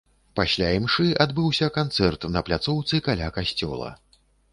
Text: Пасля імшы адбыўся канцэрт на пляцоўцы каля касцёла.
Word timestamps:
Пасля 0.37 0.69
імшы 0.77 1.03
адбыўся 1.25 1.67
канцэрт 1.75 2.25
на 2.37 2.43
пляцоўцы 2.47 3.01
каля 3.09 3.29
касцёла. 3.37 3.93